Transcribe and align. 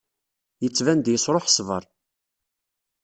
Yettban-d 0.63 1.05
yesṛuḥ 1.09 1.45
ṣṣber. 1.49 1.83